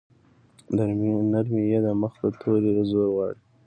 د 0.75 0.77
نرمې 1.27 1.63
ی 1.73 1.77
د 1.85 1.87
مخه 2.01 2.27
توری 2.39 2.71
زور 2.89 3.07
غواړي. 3.15 3.39